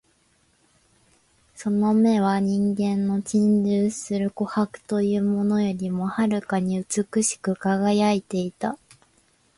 [1.55, 8.79] その眼は人間の珍重する琥珀というものよりも遥かに美しく輝いていた